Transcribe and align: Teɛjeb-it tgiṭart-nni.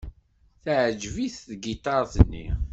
Teɛjeb-it 0.63 1.35
tgiṭart-nni. 1.49 2.47